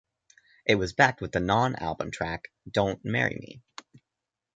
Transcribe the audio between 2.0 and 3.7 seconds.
track "Don't Marry Me".